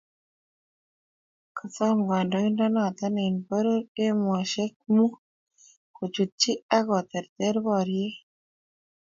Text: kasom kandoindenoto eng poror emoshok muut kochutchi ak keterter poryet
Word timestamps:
kasom 1.57 1.97
kandoindenoto 2.09 3.05
eng 3.25 3.37
poror 3.47 3.81
emoshok 4.05 4.73
muut 4.93 5.15
kochutchi 5.95 6.51
ak 6.77 6.83
keterter 6.91 7.55
poryet 7.65 8.15